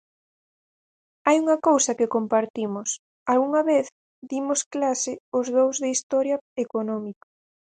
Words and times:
Hai 1.25 1.37
unha 1.43 1.57
cousa 1.67 1.97
que 1.99 2.11
compartimos, 2.15 2.89
algunha 3.31 3.61
vez 3.71 3.85
dimos 4.31 4.59
clase 4.73 5.11
os 5.39 5.47
dous 5.57 5.75
de 5.83 5.89
historia 5.95 6.35
económica. 6.65 7.27